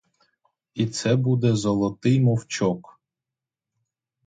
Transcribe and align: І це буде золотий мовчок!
І 0.73 0.87
це 0.87 1.15
буде 1.15 1.55
золотий 1.55 2.21
мовчок! 2.21 2.99